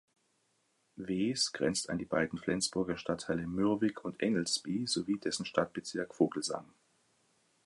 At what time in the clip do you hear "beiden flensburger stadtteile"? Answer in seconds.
2.07-3.45